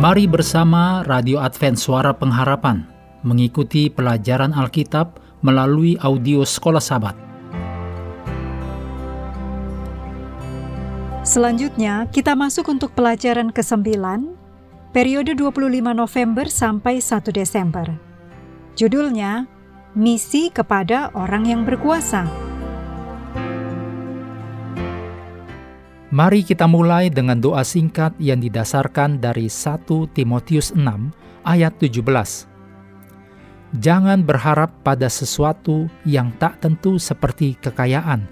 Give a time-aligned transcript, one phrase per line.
[0.00, 2.88] Mari bersama Radio Advent Suara Pengharapan
[3.20, 7.12] mengikuti pelajaran Alkitab melalui audio Sekolah Sabat.
[11.20, 13.92] Selanjutnya, kita masuk untuk pelajaran ke-9,
[14.96, 17.92] periode 25 November sampai 1 Desember.
[18.80, 19.44] Judulnya,
[19.92, 22.49] Misi kepada Orang yang Berkuasa.
[26.10, 30.82] Mari kita mulai dengan doa singkat yang didasarkan dari 1 Timotius 6
[31.46, 32.50] ayat 17.
[33.78, 38.26] Jangan berharap pada sesuatu yang tak tentu seperti kekayaan,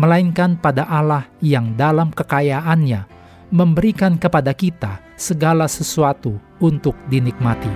[0.00, 3.04] melainkan pada Allah yang dalam kekayaannya
[3.52, 7.68] memberikan kepada kita segala sesuatu untuk dinikmati.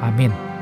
[0.00, 0.53] Amin.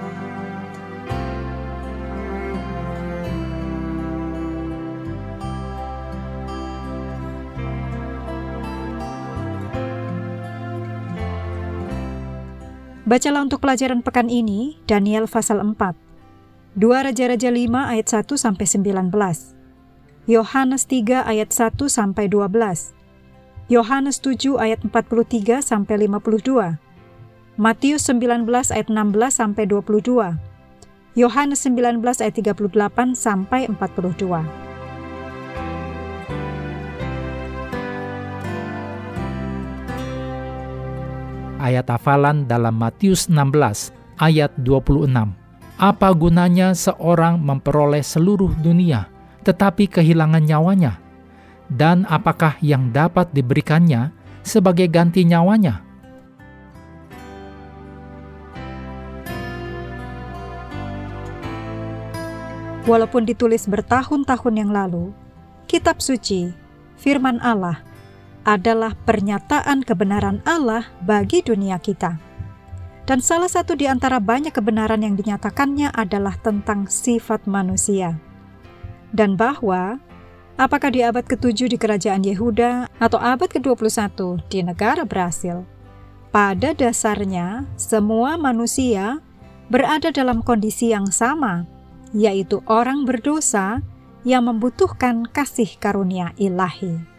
[13.03, 15.75] Bacalah untuk pelajaran pekan ini Daniel pasal 4.
[16.78, 19.11] 2 Raja-Raja 5 ayat 1 sampai 19.
[20.31, 22.94] Yohanes 3 ayat 1 sampai 12.
[23.67, 26.78] Yohanes 7 ayat 43 sampai 52.
[27.59, 28.94] Matius 19 ayat 16
[29.34, 30.39] sampai 22.
[31.19, 34.62] Yohanes 19 ayat 38 sampai 42.
[41.63, 45.07] Ayat hafalan dalam Matius 16 ayat 26.
[45.79, 49.07] Apa gunanya seorang memperoleh seluruh dunia
[49.47, 50.99] tetapi kehilangan nyawanya?
[51.71, 55.81] Dan apakah yang dapat diberikannya sebagai ganti nyawanya?
[62.83, 65.15] Walaupun ditulis bertahun-tahun yang lalu,
[65.71, 66.51] kitab suci,
[66.99, 67.78] firman Allah,
[68.42, 72.19] adalah pernyataan kebenaran Allah bagi dunia kita.
[73.03, 78.14] Dan salah satu di antara banyak kebenaran yang dinyatakannya adalah tentang sifat manusia.
[79.10, 79.98] Dan bahwa,
[80.54, 85.66] apakah di abad ke-7 di kerajaan Yehuda atau abad ke-21 di negara Brasil,
[86.30, 89.19] pada dasarnya semua manusia
[89.69, 91.66] berada dalam kondisi yang sama,
[92.14, 93.82] yaitu orang berdosa
[94.22, 97.12] yang membutuhkan kasih karunia ilahi.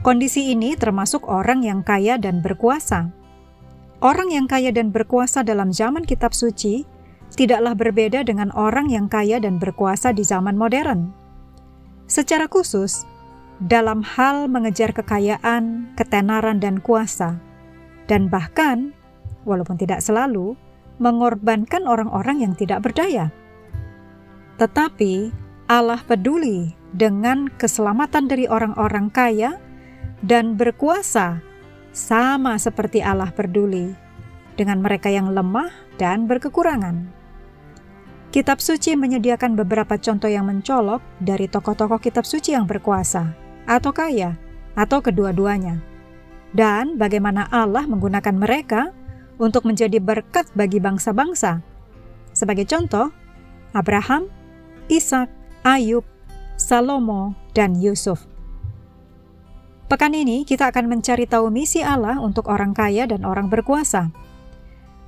[0.00, 3.12] Kondisi ini termasuk orang yang kaya dan berkuasa.
[4.00, 6.88] Orang yang kaya dan berkuasa dalam zaman Kitab Suci
[7.36, 11.12] tidaklah berbeda dengan orang yang kaya dan berkuasa di zaman modern.
[12.08, 13.04] Secara khusus,
[13.60, 17.36] dalam hal mengejar kekayaan, ketenaran, dan kuasa,
[18.08, 18.96] dan bahkan,
[19.44, 20.56] walaupun tidak selalu,
[20.96, 23.28] mengorbankan orang-orang yang tidak berdaya.
[24.56, 25.28] Tetapi
[25.68, 29.60] Allah peduli dengan keselamatan dari orang-orang kaya
[30.20, 31.40] dan berkuasa,
[31.90, 33.96] sama seperti Allah peduli
[34.54, 37.08] dengan mereka yang lemah dan berkekurangan.
[38.30, 43.34] Kitab suci menyediakan beberapa contoh yang mencolok dari tokoh-tokoh kitab suci yang berkuasa,
[43.66, 44.38] atau kaya,
[44.78, 45.82] atau kedua-duanya,
[46.54, 48.94] dan bagaimana Allah menggunakan mereka
[49.42, 51.58] untuk menjadi berkat bagi bangsa-bangsa.
[52.30, 53.10] Sebagai contoh,
[53.74, 54.30] Abraham,
[54.86, 55.26] Ishak,
[55.66, 56.06] Ayub,
[56.54, 58.29] Salomo, dan Yusuf.
[59.90, 64.14] Pekan ini kita akan mencari tahu misi Allah untuk orang kaya dan orang berkuasa.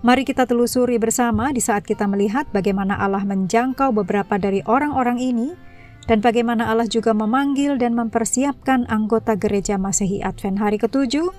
[0.02, 5.54] Mari kita telusuri bersama di saat kita melihat bagaimana Allah menjangkau beberapa dari orang-orang ini
[6.10, 11.30] dan bagaimana Allah juga memanggil dan mempersiapkan anggota gereja Masehi Advent hari ketujuh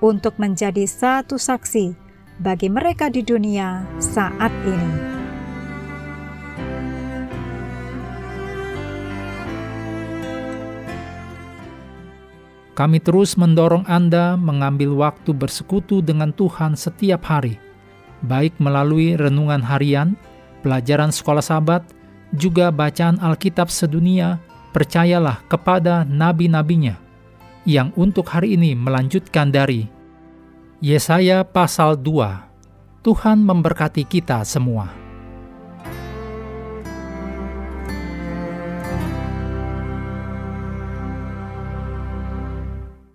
[0.00, 1.92] untuk menjadi satu saksi
[2.40, 5.15] bagi mereka di dunia saat ini.
[12.76, 17.56] Kami terus mendorong Anda mengambil waktu bersekutu dengan Tuhan setiap hari,
[18.20, 20.12] baik melalui renungan harian,
[20.60, 21.88] pelajaran sekolah sahabat,
[22.36, 24.36] juga bacaan Alkitab sedunia,
[24.76, 27.00] percayalah kepada nabi-nabinya,
[27.64, 29.88] yang untuk hari ini melanjutkan dari
[30.84, 33.00] Yesaya pasal 2.
[33.00, 35.05] Tuhan memberkati kita semua.